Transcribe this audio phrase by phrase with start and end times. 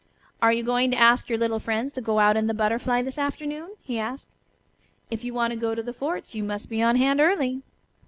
[0.41, 3.19] "Are you going to ask your little friends to go out in the Butterfly this
[3.19, 4.29] afternoon?" he asked.
[5.11, 7.61] "If you want to go to the forts you must be on hand early."